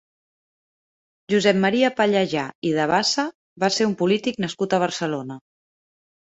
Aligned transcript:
Josep 1.33 1.59
Maria 1.65 1.91
Pallejà 1.99 2.47
i 2.71 2.73
de 2.79 2.89
Bassa 2.93 3.27
va 3.67 3.71
ser 3.79 3.89
un 3.93 3.97
polític 4.03 4.43
nascut 4.47 4.77
a 4.77 4.83
Barcelona. 4.89 5.41